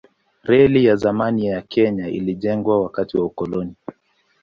Reli 0.43 0.85
ya 0.85 0.95
zamani 0.95 1.45
ya 1.47 1.61
Kenya 1.61 2.07
ilijengwa 2.07 2.81
wakati 2.81 3.17
wa 3.17 3.25
ukoloni. 3.25 3.75